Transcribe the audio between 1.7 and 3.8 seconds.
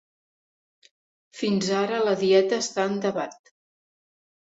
ara, la dieta està en debat.